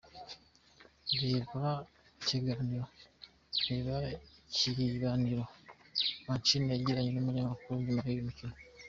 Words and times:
Reba 1.21 1.63
ikibaniro 4.49 5.43
Mancini 6.25 6.67
yagiranye 6.73 7.09
n'umunyamkuru 7.11 7.77
nyuma 7.85 8.03
y'uyu 8.09 8.27
mukino:. 8.27 8.55